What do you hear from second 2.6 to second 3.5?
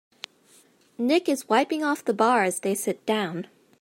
they sit down.